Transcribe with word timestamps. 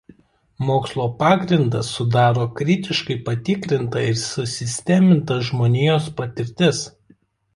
Mokslo 0.67 1.03
pagrindą 1.17 1.81
sudaro 1.89 2.45
kritiškai 2.61 3.17
patikrinta 3.27 4.03
ir 4.11 4.17
susisteminta 4.23 5.39
žmonijos 5.51 6.11
patirtis. 6.23 6.81